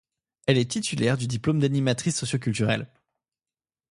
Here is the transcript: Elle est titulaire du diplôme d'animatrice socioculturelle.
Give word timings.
Elle 0.47 0.57
est 0.57 0.71
titulaire 0.71 1.15
du 1.15 1.27
diplôme 1.27 1.59
d'animatrice 1.59 2.15
socioculturelle. 2.17 2.87